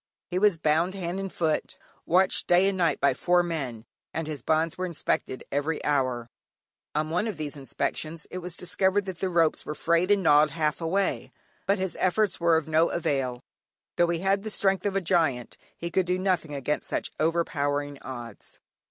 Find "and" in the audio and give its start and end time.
1.19-1.31, 2.65-2.79, 4.15-4.25, 10.09-10.23